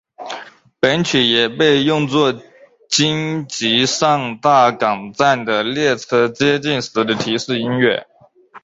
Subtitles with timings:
[0.79, 2.33] 本曲也被用作
[2.89, 8.07] 京急上大冈站的列车接近时的提示音乐。